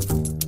thank 0.00 0.26
you 0.26 0.39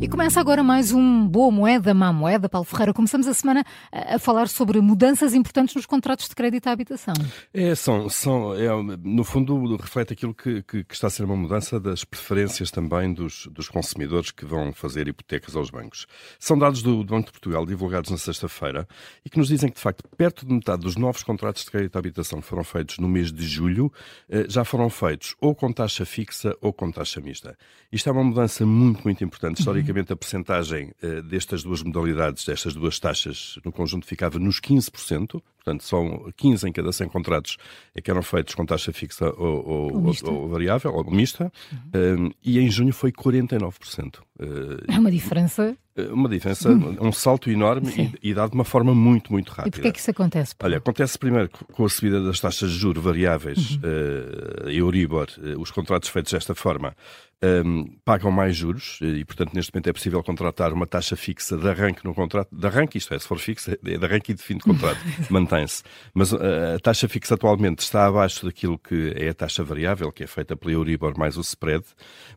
E 0.00 0.06
começa 0.06 0.38
agora 0.38 0.62
mais 0.62 0.92
um 0.92 1.26
Boa 1.26 1.50
Moeda, 1.50 1.92
Má 1.92 2.12
Moeda, 2.12 2.48
Paulo 2.48 2.64
Ferreira. 2.64 2.94
Começamos 2.94 3.26
a 3.26 3.34
semana 3.34 3.64
a, 3.90 4.16
falar 4.16 4.46
sobre 4.46 4.80
mudanças 4.80 5.34
importantes 5.34 5.74
nos 5.74 5.86
contratos 5.86 6.28
de 6.28 6.36
crédito 6.36 6.68
à 6.68 6.70
habitação. 6.70 7.14
É, 7.52 7.74
são, 7.74 8.08
são 8.08 8.54
é, 8.54 8.68
no 9.02 9.24
fundo, 9.24 9.76
reflete 9.76 10.12
aquilo 10.12 10.32
que, 10.32 10.62
que, 10.62 10.84
que, 10.84 10.94
está 10.94 11.08
a 11.08 11.10
ser 11.10 11.24
uma 11.24 11.34
mudança 11.34 11.80
das 11.80 12.04
preferências 12.04 12.70
também 12.70 13.12
dos, 13.12 13.48
dos 13.50 13.68
consumidores 13.68 14.30
que 14.30 14.44
vão 14.44 14.72
fazer 14.72 15.08
hipotecas 15.08 15.56
aos 15.56 15.68
bancos. 15.68 16.06
São 16.38 16.56
dados 16.56 16.80
do, 16.80 17.02
do 17.02 17.12
Banco 17.12 17.26
de 17.26 17.32
Portugal 17.32 17.66
divulgados 17.66 18.12
na 18.12 18.18
sexta-feira 18.18 18.86
e 19.24 19.28
que 19.28 19.36
nos 19.36 19.48
dizem 19.48 19.68
que, 19.68 19.76
de 19.76 19.82
facto, 19.82 20.04
perto 20.16 20.46
de 20.46 20.52
metade 20.52 20.82
dos 20.82 20.94
novos 20.94 21.24
contratos 21.24 21.64
de 21.64 21.72
crédito 21.72 21.96
à 21.96 21.98
habitação 21.98 22.40
que 22.40 22.46
foram 22.46 22.62
feitos 22.62 22.98
no 22.98 23.08
mês 23.08 23.32
de 23.32 23.44
julho 23.44 23.92
eh, 24.28 24.46
já 24.48 24.64
foram 24.64 24.88
feitos 24.88 25.34
ou 25.40 25.56
com 25.56 25.72
taxa 25.72 26.06
fixa 26.06 26.56
ou 26.62 26.72
com 26.72 26.88
taxa 26.92 27.20
mista. 27.20 27.58
Isto 27.90 28.08
é 28.10 28.12
uma 28.12 28.22
mudança 28.22 28.64
muito, 28.64 29.02
muito 29.02 29.24
importante. 29.24 29.58
Historicamente, 29.58 29.87
Historicamente, 29.88 30.12
a 30.12 30.16
percentagem 30.16 30.92
uh, 31.02 31.22
destas 31.22 31.62
duas 31.62 31.82
modalidades, 31.82 32.44
destas 32.44 32.74
duas 32.74 32.98
taxas, 32.98 33.58
no 33.64 33.72
conjunto 33.72 34.06
ficava 34.06 34.38
nos 34.38 34.60
15%, 34.60 35.40
portanto, 35.56 35.82
são 35.82 36.30
15 36.36 36.68
em 36.68 36.72
cada 36.72 36.92
100 36.92 37.08
contratos 37.08 37.56
é 37.94 38.02
que 38.02 38.10
eram 38.10 38.22
feitos 38.22 38.54
com 38.54 38.66
taxa 38.66 38.92
fixa 38.92 39.30
ou, 39.30 39.66
ou, 39.66 40.06
ou, 40.06 40.14
ou 40.34 40.48
variável, 40.48 40.92
ou 40.92 41.10
mista, 41.10 41.50
uhum. 41.72 42.26
um, 42.26 42.30
e 42.44 42.58
em 42.58 42.70
junho 42.70 42.92
foi 42.92 43.10
49%. 43.10 44.18
Uh, 44.38 44.92
é 44.92 44.98
uma 44.98 45.10
diferença 45.10 45.74
eh, 45.74 45.76
uma 46.12 46.28
diferença, 46.28 46.70
um 46.70 47.12
salto 47.12 47.50
enorme 47.50 48.14
e, 48.22 48.30
e, 48.30 48.34
dado 48.34 48.50
de 48.50 48.54
uma 48.54 48.64
forma 48.64 48.94
muito, 48.94 49.32
muito 49.32 49.50
rápida. 49.50 49.68
E 49.68 49.70
porquê 49.70 49.88
é 49.88 49.92
que 49.92 49.98
isso 49.98 50.10
acontece? 50.10 50.54
Olha, 50.62 50.78
acontece 50.78 51.18
primeiro 51.18 51.50
com 51.72 51.84
a 51.84 51.88
subida 51.88 52.22
das 52.22 52.40
taxas 52.40 52.70
de 52.70 52.78
juros 52.78 53.02
variáveis, 53.02 53.72
uhum. 53.76 54.66
uh, 54.66 54.70
Euribor, 54.70 55.28
uh, 55.38 55.60
os 55.60 55.70
contratos 55.70 56.08
feitos 56.08 56.32
desta 56.32 56.54
forma 56.54 56.94
um, 57.42 57.84
pagam 58.04 58.30
mais 58.30 58.56
juros 58.56 58.98
e, 59.00 59.24
portanto, 59.24 59.54
neste 59.54 59.72
momento 59.72 59.88
é 59.88 59.92
possível 59.92 60.22
contratar 60.22 60.72
uma 60.72 60.86
taxa 60.86 61.14
fixa 61.14 61.56
de 61.56 61.68
arranque 61.68 62.04
no 62.04 62.12
contrato, 62.12 62.48
de 62.50 62.66
arranque, 62.66 62.98
isto 62.98 63.14
é, 63.14 63.18
se 63.18 63.28
for 63.28 63.38
fixa, 63.38 63.78
é 63.84 63.98
de 63.98 64.04
arranque 64.04 64.32
e 64.32 64.34
de 64.34 64.42
fim 64.42 64.56
de 64.56 64.64
contrato, 64.64 64.98
mantém-se. 65.30 65.82
Mas 66.12 66.32
uh, 66.32 66.38
a 66.76 66.80
taxa 66.80 67.08
fixa 67.08 67.34
atualmente 67.34 67.80
está 67.80 68.06
abaixo 68.06 68.44
daquilo 68.44 68.78
que 68.78 69.12
é 69.14 69.28
a 69.28 69.34
taxa 69.34 69.62
variável, 69.62 70.10
que 70.10 70.24
é 70.24 70.26
feita 70.26 70.56
pela 70.56 70.72
Euribor 70.72 71.16
mais 71.16 71.36
o 71.36 71.40
spread. 71.40 71.84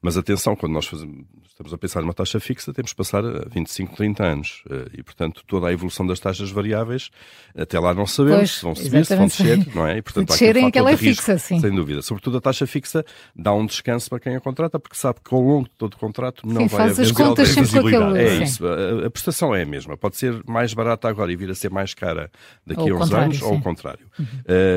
Mas 0.01 0.17
atenção, 0.17 0.55
quando 0.55 0.73
nós 0.73 0.85
fazemos, 0.85 1.25
estamos 1.47 1.73
a 1.73 1.77
pensar 1.77 2.01
numa 2.01 2.13
taxa 2.13 2.39
fixa, 2.39 2.71
temos 2.71 2.91
que 2.91 2.97
passar 2.97 3.25
a 3.25 3.49
25, 3.53 3.95
30 3.95 4.23
anos. 4.23 4.63
Uh, 4.69 4.89
e, 4.97 5.03
portanto, 5.03 5.43
toda 5.45 5.67
a 5.67 5.73
evolução 5.73 6.05
das 6.05 6.19
taxas 6.19 6.51
variáveis, 6.51 7.09
até 7.55 7.79
lá 7.79 7.93
não 7.93 8.05
sabemos 8.05 8.39
pois, 8.39 8.51
se 8.51 8.61
vão 8.63 8.75
subir, 8.75 9.05
se 9.05 9.15
vão 9.15 9.27
descer, 9.27 9.75
não 9.75 9.87
é? 9.87 9.97
E, 9.97 10.01
portanto, 10.01 10.31
se 10.31 10.39
descerem, 10.39 10.65
aquela 10.65 10.91
é 10.91 10.97
fixa, 10.97 11.37
sim. 11.37 11.59
Sem 11.59 11.73
dúvida. 11.73 12.01
Sobretudo 12.01 12.37
a 12.37 12.41
taxa 12.41 12.65
fixa 12.65 13.05
dá 13.35 13.53
um 13.53 13.65
descanso 13.65 14.09
para 14.09 14.19
quem 14.19 14.35
a 14.35 14.39
contrata, 14.39 14.79
porque 14.79 14.95
sabe 14.95 15.19
que 15.23 15.33
ao 15.33 15.41
longo 15.41 15.65
de 15.65 15.75
todo 15.77 15.93
o 15.93 15.97
contrato 15.97 16.47
não 16.47 16.61
sim, 16.61 16.67
vai 16.67 16.89
haver 16.89 17.01
as 17.01 17.11
contas 17.11 17.49
sempre 17.49 17.79
aquele, 17.79 18.19
É 18.19 18.43
isso, 18.43 18.65
a, 18.65 19.07
a, 19.07 19.09
prestação 19.09 19.53
é 19.53 19.63
a 19.63 19.65
mesma. 19.65 19.97
Pode 19.97 20.17
ser 20.17 20.41
mais 20.47 20.73
barata 20.73 21.07
agora 21.07 21.31
e 21.31 21.35
vir 21.35 21.49
a 21.49 21.55
ser 21.55 21.69
mais 21.69 21.93
cara 21.93 22.31
daqui 22.65 22.89
a 22.89 22.95
uns 22.95 23.11
anos, 23.13 23.37
sim. 23.37 23.43
ou 23.43 23.53
ao 23.53 23.61
contrário. 23.61 24.05
Uhum. 24.17 24.25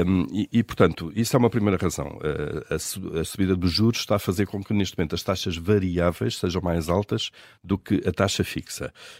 Um, 0.07 0.27
e, 0.33 0.49
e, 0.53 0.63
portanto, 0.63 1.13
isso 1.15 1.37
é 1.37 1.39
uma 1.39 1.51
primeira 1.51 1.79
razão. 1.81 2.19
Uh, 2.19 2.65
a, 2.71 3.21
a, 3.21 3.25
subida 3.25 3.57
dos 3.57 3.73
juros 3.73 4.01
está 4.01 4.17
a 4.17 4.19
fazer 4.19 4.47
com 4.47 4.63
que 4.63 4.73
neste 4.73 4.97
momento 4.99 5.15
as 5.15 5.23
taxas 5.23 5.57
variáveis 5.57 6.39
sejam 6.39 6.63
mais 6.63 6.89
altas 6.89 7.31
do 7.63 7.79
que 7.79 8.03
a 8.07 8.13
taxa 8.13 8.45
fixa. 8.45 8.64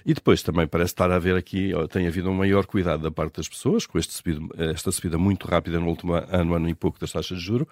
E 0.05 0.15
depois 0.15 0.43
também 0.43 0.67
parece 0.67 0.93
estar 0.93 1.11
a 1.11 1.17
haver 1.17 1.37
aqui, 1.37 1.73
tem 1.91 2.07
havido 2.07 2.31
um 2.31 2.35
maior 2.35 2.67
cuidado 2.67 3.03
da 3.03 3.11
parte 3.11 3.37
das 3.37 3.49
pessoas, 3.49 3.87
com 3.87 3.99
este 3.99 4.13
subido, 4.13 4.49
esta 4.57 4.91
subida 4.93 5.19
muito 5.19 5.47
rápida 5.47 5.79
no 5.79 5.89
último 5.89 6.15
ano, 6.15 6.55
ano 6.55 6.69
e 6.69 6.75
pouco 6.75 6.99
das 6.99 7.13
taxas 7.13 7.39
de 7.39 7.45
juros, 7.45 7.67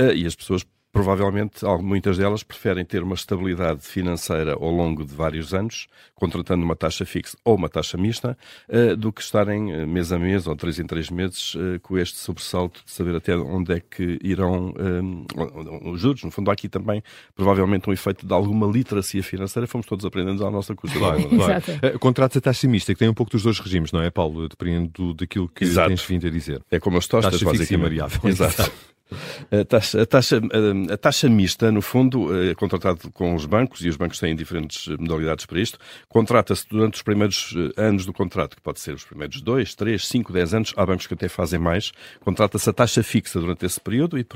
uh, 0.00 0.12
e 0.14 0.26
as 0.26 0.34
pessoas 0.34 0.64
provavelmente 0.92 1.64
muitas 1.80 2.16
delas 2.16 2.42
preferem 2.42 2.84
ter 2.84 3.02
uma 3.02 3.14
estabilidade 3.14 3.82
financeira 3.82 4.54
ao 4.54 4.70
longo 4.70 5.04
de 5.04 5.14
vários 5.14 5.52
anos, 5.52 5.86
contratando 6.14 6.64
uma 6.64 6.74
taxa 6.74 7.04
fixa 7.04 7.36
ou 7.44 7.56
uma 7.56 7.68
taxa 7.68 7.96
mista, 7.96 8.36
uh, 8.68 8.96
do 8.96 9.12
que 9.12 9.20
estarem 9.20 9.72
uh, 9.72 9.86
mês 9.86 10.12
a 10.12 10.18
mês 10.18 10.46
ou 10.46 10.56
três 10.56 10.78
em 10.78 10.86
três 10.86 11.10
meses 11.10 11.54
uh, 11.54 11.78
com 11.82 11.98
este 11.98 12.16
sobressalto 12.16 12.82
de 12.84 12.90
saber 12.90 13.14
até 13.14 13.36
onde 13.36 13.72
é 13.72 13.80
que 13.80 14.18
irão 14.22 14.74
os 15.84 16.00
juros. 16.00 16.24
No 16.24 16.30
fundo, 16.30 16.50
há 16.50 16.54
aqui 16.54 16.68
também 16.68 17.02
provavelmente 17.34 17.88
um 17.88 17.92
efeito 17.92 18.26
de 18.26 18.32
alguma 18.32 18.66
literacia 18.66 19.22
financeira, 19.22 19.66
fomos 19.66 19.86
todos 19.86 20.04
aprendendo 20.04 20.44
à 20.46 20.50
nossa 20.50 20.74
custa. 20.74 20.98
Claro, 20.98 21.28
claro. 21.28 21.98
Contratos 21.98 22.36
a 22.36 22.40
taxa 22.40 22.66
mista, 22.66 22.92
que 22.92 22.98
tem 22.98 23.08
um 23.08 23.14
pouco 23.14 23.30
dos 23.30 23.42
dois 23.42 23.58
regimes, 23.58 23.92
não 23.92 24.02
é, 24.02 24.10
Paulo? 24.10 24.48
Dependendo 24.48 25.14
daquilo 25.14 25.48
que 25.48 25.64
Exato. 25.64 25.88
tens 25.88 26.02
vindo 26.02 26.26
a 26.26 26.30
dizer. 26.30 26.62
É 26.70 26.80
como 26.80 26.98
as 26.98 27.06
tostas, 27.06 27.40
taxa 27.40 27.50
fixa 27.50 27.74
e 27.74 27.76
variável. 27.76 28.20
Exato. 28.28 28.70
A 29.50 29.64
taxa, 29.64 30.02
a, 30.02 30.06
taxa, 30.06 30.40
a 30.92 30.96
taxa 30.98 31.28
mista, 31.28 31.72
no 31.72 31.80
fundo, 31.80 32.50
é 32.50 32.54
contratado 32.54 33.10
com 33.12 33.34
os 33.34 33.46
bancos, 33.46 33.82
e 33.82 33.88
os 33.88 33.96
bancos 33.96 34.18
têm 34.18 34.36
diferentes 34.36 34.86
modalidades 34.98 35.46
para 35.46 35.58
isto, 35.58 35.78
contrata-se 36.06 36.68
durante 36.68 36.96
os 36.96 37.02
primeiros 37.02 37.54
eh, 37.56 37.80
anos 37.80 38.04
do 38.04 38.12
contrato, 38.12 38.56
que 38.56 38.62
pode 38.62 38.78
ser 38.78 38.94
os 38.94 39.04
primeiros 39.04 39.40
2, 39.40 39.74
3, 39.74 40.06
5, 40.06 40.32
10 40.34 40.54
anos, 40.54 40.74
há 40.76 40.84
bancos 40.84 41.06
que 41.06 41.14
até 41.14 41.28
fazem 41.28 41.58
mais, 41.58 41.92
contrata-se 42.20 42.68
a 42.68 42.72
taxa 42.74 43.02
fixa 43.02 43.40
durante 43.40 43.64
esse 43.64 43.80
período 43.80 44.18
e, 44.18 44.26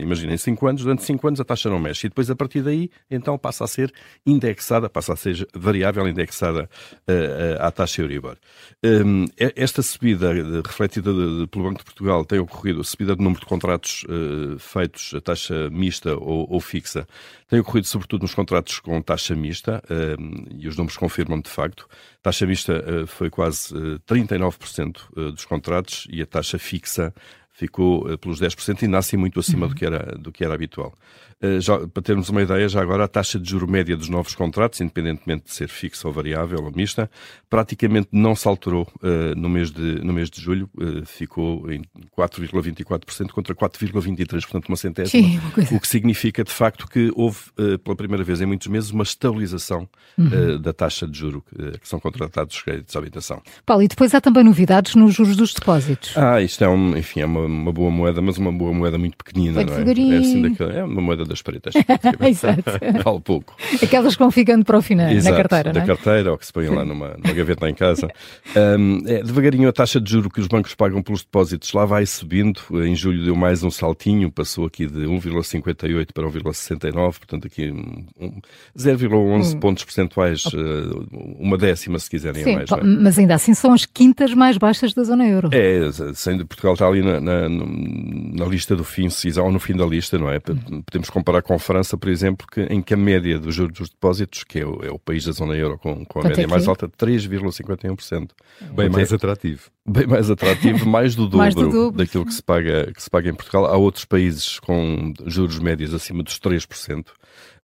imaginem 0.00 0.38
5 0.38 0.66
anos, 0.66 0.82
durante 0.82 1.02
5 1.02 1.28
anos 1.28 1.40
a 1.40 1.44
taxa 1.44 1.68
não 1.68 1.78
mexe. 1.78 2.06
E 2.06 2.08
depois, 2.08 2.30
a 2.30 2.34
partir 2.34 2.62
daí, 2.62 2.90
então 3.10 3.36
passa 3.36 3.64
a 3.64 3.66
ser 3.66 3.92
indexada, 4.24 4.88
passa 4.88 5.12
a 5.12 5.16
ser 5.16 5.46
variável 5.54 6.08
indexada 6.08 6.68
uh, 7.08 7.62
à 7.62 7.70
taxa 7.70 8.00
Euribor. 8.00 8.38
Um, 8.82 9.26
esta 9.36 9.82
subida 9.82 10.32
refletida 10.64 11.10
pelo 11.50 11.64
Banco 11.64 11.78
de 11.78 11.84
Portugal 11.84 12.24
tem 12.24 12.38
ocorrido, 12.38 12.80
a 12.80 12.84
subida 12.84 13.14
de 13.14 13.22
número 13.22 13.40
de 13.40 13.46
contratos 13.46 14.04
uh, 14.04 14.61
feitos 14.62 15.12
a 15.14 15.20
taxa 15.20 15.68
mista 15.70 16.14
ou, 16.16 16.50
ou, 16.50 16.60
fixa 16.60 17.06
tem 17.48 17.60
ocorrido 17.60 17.86
sobretudo 17.86 18.22
nos 18.22 18.34
contratos 18.34 18.78
com 18.80 19.00
taxa 19.02 19.34
mista 19.34 19.82
uh, 19.90 20.48
e 20.56 20.68
os 20.68 20.76
números 20.76 20.96
confirmam 20.96 21.40
de 21.40 21.50
facto. 21.50 21.88
A 22.20 22.22
taxa 22.22 22.46
mista 22.46 22.72
uh, 22.72 23.06
foi 23.06 23.28
quase 23.28 23.74
39% 24.06 25.32
dos 25.32 25.44
contratos 25.44 26.06
e 26.10 26.22
a 26.22 26.26
taxa 26.26 26.58
fixa 26.58 27.12
ficou 27.52 28.10
uh, 28.10 28.18
pelos 28.18 28.40
10% 28.40 28.82
e 28.82 28.88
nasce 28.88 29.16
muito 29.16 29.38
acima 29.38 29.66
uhum. 29.66 29.72
do, 29.72 29.74
que 29.74 29.84
era, 29.84 30.18
do 30.18 30.32
que 30.32 30.44
era 30.44 30.54
habitual. 30.54 30.94
Uh, 31.42 31.60
já, 31.60 31.78
para 31.86 32.02
termos 32.02 32.28
uma 32.28 32.42
ideia, 32.42 32.68
já 32.68 32.80
agora 32.80 33.04
a 33.04 33.08
taxa 33.08 33.38
de 33.38 33.48
juro 33.48 33.68
média 33.68 33.96
dos 33.96 34.08
novos 34.08 34.34
contratos, 34.34 34.80
independentemente 34.80 35.44
de 35.44 35.52
ser 35.52 35.68
fixa 35.68 36.08
ou 36.08 36.14
variável 36.14 36.64
ou 36.64 36.72
mista, 36.72 37.10
praticamente 37.50 38.08
não 38.10 38.34
se 38.34 38.48
alterou 38.48 38.88
uh, 39.02 39.34
no, 39.36 39.48
mês 39.48 39.70
de, 39.70 40.02
no 40.02 40.12
mês 40.12 40.30
de 40.30 40.40
julho, 40.40 40.68
ficou 41.04 41.70
em 41.70 41.82
4,24% 42.16 43.28
contra 43.28 43.54
4,23%, 43.54 44.26
portanto 44.42 44.68
uma 44.68 44.76
centésima, 44.76 45.28
Sim, 45.28 45.40
o 45.74 45.80
que 45.80 45.86
significa 45.86 46.42
de 46.42 46.50
facto 46.50 46.86
que 46.86 47.10
houve 47.14 47.38
pela 47.84 47.96
primeira 47.96 48.24
vez 48.24 48.40
em 48.40 48.46
muitos 48.46 48.68
meses 48.68 48.90
uma 48.90 49.02
estabilização 49.02 49.88
uhum. 50.16 50.60
da 50.60 50.72
taxa 50.72 51.06
de 51.06 51.18
juro 51.18 51.44
que 51.80 51.88
são 51.88 52.00
contratados 52.00 52.56
os 52.56 52.62
créditos 52.62 52.92
de 52.92 52.98
habitação. 52.98 53.42
Paulo, 53.66 53.82
e 53.82 53.88
depois 53.88 54.14
há 54.14 54.20
também 54.20 54.44
novidades 54.44 54.94
nos 54.94 55.14
juros 55.14 55.36
dos 55.36 55.52
depósitos. 55.52 56.16
Ah, 56.16 56.40
isto 56.40 56.62
é 56.64 56.68
um, 56.68 56.96
enfim, 56.96 57.20
é 57.20 57.26
uma 57.26 57.41
uma 57.46 57.72
boa 57.72 57.90
moeda, 57.90 58.20
mas 58.20 58.38
uma 58.38 58.52
boa 58.52 58.72
moeda 58.72 58.98
muito 58.98 59.16
pequenina, 59.16 59.64
não 59.64 59.74
é? 59.74 60.14
É, 60.14 60.18
assim 60.18 60.42
daquela, 60.42 60.72
é 60.72 60.84
uma 60.84 61.00
moeda 61.00 61.24
das 61.24 61.42
pretas. 61.42 61.74
Exato. 62.20 62.62
vale 63.04 63.20
pouco. 63.20 63.56
Aquelas 63.82 64.14
que 64.14 64.18
vão 64.18 64.30
ficando 64.30 64.64
para 64.64 64.78
o 64.78 64.82
final, 64.82 65.10
Exato, 65.10 65.36
na 65.36 65.42
carteira, 65.42 65.72
da 65.72 65.82
é? 65.82 65.86
carteira, 65.86 66.32
ou 66.32 66.38
que 66.38 66.46
se 66.46 66.52
põem 66.52 66.68
lá 66.68 66.84
numa, 66.84 67.16
numa 67.16 67.34
gaveta 67.34 67.68
em 67.68 67.74
casa. 67.74 68.08
Um, 68.56 69.02
é, 69.06 69.22
devagarinho 69.22 69.68
a 69.68 69.72
taxa 69.72 70.00
de 70.00 70.10
juro 70.10 70.30
que 70.30 70.40
os 70.40 70.46
bancos 70.46 70.74
pagam 70.74 71.02
pelos 71.02 71.22
depósitos 71.22 71.72
lá 71.72 71.84
vai 71.84 72.06
subindo. 72.06 72.60
Em 72.84 72.94
julho 72.94 73.24
deu 73.24 73.36
mais 73.36 73.62
um 73.62 73.70
saltinho, 73.70 74.30
passou 74.30 74.66
aqui 74.66 74.86
de 74.86 75.00
1,58 75.00 76.08
para 76.12 76.28
1,69, 76.28 76.92
portanto 77.18 77.46
aqui 77.46 77.70
um, 77.70 78.40
0,11 78.76 79.54
hum. 79.54 79.60
pontos 79.60 79.84
percentuais, 79.84 80.44
uh, 80.46 81.06
uma 81.38 81.56
décima 81.56 81.98
se 81.98 82.08
quiserem 82.08 82.44
Sim, 82.44 82.56
mais. 82.56 82.70
Mas 83.00 83.18
ainda 83.18 83.34
assim 83.34 83.54
são 83.54 83.72
as 83.72 83.84
quintas 83.84 84.34
mais 84.34 84.56
baixas 84.56 84.94
da 84.94 85.02
zona 85.04 85.26
euro. 85.26 85.50
É, 85.52 85.90
sendo 86.14 86.46
Portugal 86.46 86.74
está 86.74 86.86
ali 86.86 87.02
na, 87.02 87.20
na 87.20 87.31
na, 87.48 88.44
na 88.44 88.46
lista 88.46 88.76
do 88.76 88.84
fim, 88.84 89.08
se 89.10 89.38
ou 89.38 89.50
no 89.50 89.58
fim 89.58 89.74
da 89.74 89.84
lista, 89.84 90.18
não 90.18 90.30
é? 90.30 90.38
Podemos 90.38 91.10
comparar 91.10 91.42
com 91.42 91.54
a 91.54 91.58
França, 91.58 91.96
por 91.96 92.08
exemplo, 92.08 92.46
que, 92.50 92.60
em 92.62 92.82
que 92.82 92.94
a 92.94 92.96
média 92.96 93.38
dos 93.38 93.54
juros 93.54 93.78
dos 93.78 93.90
depósitos, 93.90 94.44
que 94.44 94.60
é 94.60 94.66
o, 94.66 94.84
é 94.84 94.90
o 94.90 94.98
país 94.98 95.24
da 95.24 95.32
zona 95.32 95.54
euro 95.54 95.78
com, 95.78 96.04
com 96.04 96.20
a 96.20 96.24
média 96.24 96.46
mais 96.46 96.68
alta, 96.68 96.88
3,51%. 96.88 98.30
Bem 98.74 98.88
mais 98.88 99.12
atrativo. 99.12 99.70
Bem 99.88 100.06
mais 100.06 100.30
atrativo, 100.30 100.86
mais 100.88 101.16
do 101.16 101.24
dobro, 101.24 101.38
mais 101.38 101.54
do 101.54 101.68
dobro. 101.68 101.98
daquilo 101.98 102.24
que 102.24 102.32
se, 102.32 102.42
paga, 102.42 102.92
que 102.92 103.02
se 103.02 103.10
paga 103.10 103.28
em 103.28 103.34
Portugal. 103.34 103.66
Há 103.66 103.76
outros 103.76 104.04
países 104.04 104.60
com 104.60 105.12
juros 105.26 105.58
médios 105.58 105.92
acima 105.92 106.22
dos 106.22 106.38
3%. 106.38 107.06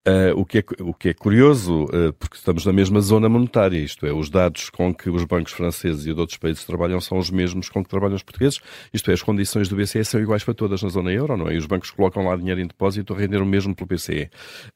Uh, 0.06 0.32
o, 0.40 0.46
que 0.46 0.58
é, 0.58 0.64
o 0.80 0.94
que 0.94 1.08
é 1.10 1.12
curioso, 1.12 1.84
uh, 1.84 2.14
porque 2.14 2.36
estamos 2.36 2.64
na 2.64 2.72
mesma 2.72 2.98
zona 3.00 3.28
monetária, 3.28 3.76
isto 3.76 4.06
é, 4.06 4.12
os 4.12 4.30
dados 4.30 4.70
com 4.70 4.94
que 4.94 5.10
os 5.10 5.22
bancos 5.24 5.52
franceses 5.52 6.06
e 6.06 6.14
de 6.14 6.18
outros 6.18 6.38
países 6.38 6.64
trabalham 6.64 6.98
são 6.98 7.18
os 7.18 7.30
mesmos 7.30 7.68
com 7.68 7.82
que 7.82 7.90
trabalham 7.90 8.14
os 8.14 8.22
portugueses, 8.22 8.58
isto 8.90 9.10
é, 9.10 9.14
as 9.14 9.20
condições 9.20 9.68
do 9.68 9.76
BCE 9.76 10.02
são 10.06 10.18
iguais 10.18 10.42
para 10.42 10.54
todas 10.54 10.82
na 10.82 10.88
zona 10.88 11.12
euro, 11.12 11.36
não 11.36 11.48
é? 11.48 11.54
E 11.54 11.58
os 11.58 11.66
bancos 11.66 11.90
colocam 11.90 12.24
lá 12.24 12.36
dinheiro 12.36 12.58
em 12.58 12.66
depósito 12.66 13.12
a 13.12 13.18
render 13.18 13.42
o 13.42 13.44
mesmo 13.44 13.74
pelo 13.74 13.86
BCE. 13.86 14.30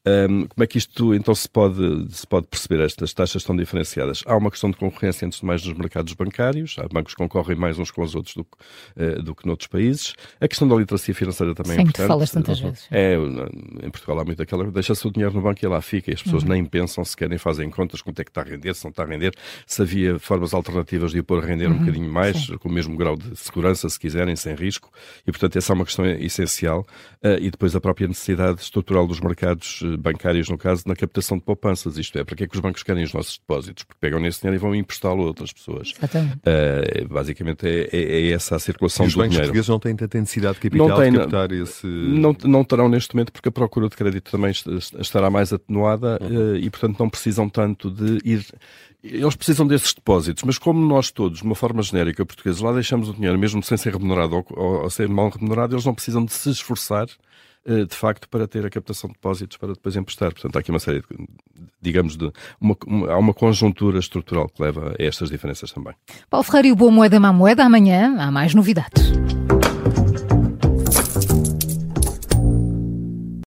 Um, 0.05 0.45
como 0.45 0.63
é 0.63 0.67
que 0.67 0.77
isto 0.77 1.15
então 1.15 1.33
se 1.33 1.49
pode, 1.49 2.13
se 2.13 2.27
pode 2.27 2.45
perceber? 2.45 2.83
Estas 2.83 3.11
taxas 3.11 3.41
estão 3.41 3.55
diferenciadas. 3.55 4.23
Há 4.27 4.37
uma 4.37 4.51
questão 4.51 4.69
de 4.69 4.77
concorrência, 4.77 5.25
antes 5.25 5.39
de 5.39 5.45
mais, 5.47 5.65
nos 5.65 5.75
mercados 5.75 6.13
bancários, 6.13 6.75
há 6.77 6.87
bancos 6.87 7.15
que 7.15 7.23
concorrem 7.33 7.57
mais 7.57 7.79
uns 7.79 7.89
com 7.89 8.03
os 8.03 8.13
outros 8.13 8.35
do, 8.35 8.41
uh, 8.41 9.23
do 9.23 9.33
que 9.33 9.47
noutros 9.47 9.67
países. 9.67 10.13
A 10.39 10.47
questão 10.47 10.67
da 10.67 10.75
literacia 10.75 11.15
financeira 11.15 11.55
também 11.55 11.77
é 11.77 11.81
importante. 11.81 12.07
falas 12.07 12.29
tantas 12.29 12.59
vezes. 12.59 12.87
É, 12.91 13.15
em 13.15 13.89
Portugal 13.89 14.19
há 14.19 14.25
muito 14.25 14.41
aquela, 14.41 14.69
deixa-se 14.71 15.09
dinheiro 15.09 15.33
no 15.33 15.41
banco 15.41 15.59
e 15.63 15.67
lá 15.67 15.81
fica. 15.81 16.11
E 16.11 16.13
as 16.13 16.21
pessoas 16.21 16.43
uhum. 16.43 16.49
nem 16.49 16.65
pensam 16.65 17.03
se 17.03 17.17
querem, 17.17 17.37
fazem 17.37 17.69
contas 17.69 18.01
quanto 18.01 18.19
é 18.19 18.23
que 18.23 18.29
está 18.29 18.41
a 18.41 18.43
render, 18.43 18.75
se 18.75 18.83
não 18.83 18.91
está 18.91 19.03
a 19.03 19.05
render, 19.05 19.33
se 19.65 19.81
havia 19.81 20.19
formas 20.19 20.53
alternativas 20.53 21.11
de 21.11 21.19
o 21.19 21.23
pôr 21.23 21.43
a 21.43 21.47
render 21.47 21.67
uhum. 21.67 21.73
um 21.73 21.79
bocadinho 21.79 22.11
mais, 22.11 22.45
Sim. 22.45 22.57
com 22.57 22.69
o 22.69 22.71
mesmo 22.71 22.95
grau 22.95 23.15
de 23.15 23.35
segurança, 23.35 23.89
se 23.89 23.99
quiserem, 23.99 24.35
sem 24.35 24.53
risco. 24.55 24.91
E, 25.25 25.31
portanto, 25.31 25.57
essa 25.57 25.73
é 25.73 25.75
uma 25.75 25.85
questão 25.85 26.05
essencial. 26.05 26.85
Uh, 27.23 27.39
e 27.39 27.49
depois 27.49 27.75
a 27.75 27.81
própria 27.81 28.07
necessidade 28.07 28.61
estrutural 28.61 29.07
dos 29.07 29.21
mercados 29.21 29.81
eh, 29.83 29.97
bancários, 29.97 30.49
no 30.49 30.57
caso, 30.57 30.83
na 30.85 30.95
captação 30.95 31.37
de 31.37 31.43
poupanças. 31.43 31.97
Isto 31.97 32.19
é, 32.19 32.23
para 32.23 32.35
que 32.35 32.43
é 32.43 32.47
que 32.47 32.55
os 32.55 32.61
bancos 32.61 32.83
querem 32.83 33.03
os 33.03 33.13
nossos 33.13 33.37
depósitos? 33.37 33.83
Porque 33.83 33.99
pegam 33.99 34.19
nesse 34.19 34.41
dinheiro 34.41 34.57
e 34.57 34.59
vão 34.59 34.75
emprestá-lo 34.75 35.23
a 35.23 35.25
outras 35.25 35.53
pessoas. 35.53 35.91
Uh, 35.91 37.07
basicamente 37.23 37.65
é, 37.65 37.89
é, 37.91 38.27
é, 38.27 38.31
essa 38.31 38.55
a 38.55 38.59
circulação 38.59 39.05
e 39.05 39.07
os 39.07 39.13
do 39.15 39.23
dinheiro. 39.23 39.33
Os 39.33 39.39
portugueses 39.39 39.69
não 39.69 39.79
têm 39.79 39.95
tanta 39.95 40.19
necessidade 40.19 40.55
de 40.55 40.61
capital 40.61 40.89
não 40.89 40.97
tem, 40.97 41.11
de 41.11 41.17
captar 41.17 41.51
esse... 41.51 41.87
Não, 41.87 42.35
não 42.43 42.63
terão 42.63 42.89
neste 42.89 43.15
momento 43.15 43.31
porque 43.31 43.49
a 43.49 43.51
procura 43.51 43.89
de 43.89 43.95
crédito 43.95 44.29
também 44.29 44.51
estará 44.99 45.29
mais 45.29 45.53
atenuada 45.53 46.19
uhum. 46.21 46.53
uh, 46.53 46.57
e, 46.57 46.69
portanto, 46.69 46.99
não 46.99 47.09
precisam 47.09 47.49
tanto 47.49 47.89
de 47.89 48.19
ir 48.23 48.45
eles 49.03 49.35
precisam 49.35 49.67
desses 49.67 49.93
depósitos, 49.93 50.43
mas 50.45 50.57
como 50.57 50.79
nós 50.79 51.11
todos, 51.11 51.39
de 51.39 51.43
uma 51.43 51.55
forma 51.55 51.81
genérica, 51.83 52.25
portugueses, 52.25 52.61
lá 52.61 52.71
deixamos 52.71 53.09
o 53.09 53.13
dinheiro, 53.13 53.37
mesmo 53.37 53.61
sem 53.61 53.75
ser 53.77 53.91
remunerado 53.91 54.37
ou, 54.37 54.45
ou, 54.51 54.83
ou 54.83 54.89
ser 54.89 55.09
mal 55.09 55.29
remunerado, 55.29 55.75
eles 55.75 55.83
não 55.83 55.93
precisam 55.93 56.23
de 56.23 56.31
se 56.31 56.49
esforçar 56.49 57.05
eh, 57.05 57.11
de 57.65 57.95
facto, 57.95 58.27
para 58.29 58.47
ter 58.47 58.65
a 58.65 58.69
captação 58.69 59.07
de 59.07 59.13
depósitos 59.13 59.57
para 59.57 59.73
depois 59.73 59.95
emprestar. 59.95 60.33
Portanto, 60.33 60.55
há 60.55 60.59
aqui 60.59 60.69
uma 60.69 60.79
série 60.79 60.99
de, 60.99 61.27
digamos, 61.81 62.17
de 62.17 62.31
uma, 62.59 62.75
uma, 62.85 63.11
há 63.11 63.17
uma 63.17 63.33
conjuntura 63.33 63.99
estrutural 63.99 64.49
que 64.49 64.61
leva 64.61 64.95
a 64.99 65.03
estas 65.03 65.29
diferenças 65.29 65.71
também. 65.71 65.93
Paulo 66.29 66.43
Ferreira 66.43 66.67
e 66.67 66.71
o 66.71 66.75
Boa 66.75 66.91
Moeda 66.91 67.19
Má 67.19 67.31
Moeda, 67.31 67.63
amanhã 67.63 68.15
há 68.19 68.31
mais 68.31 68.53
novidades. 68.53 69.13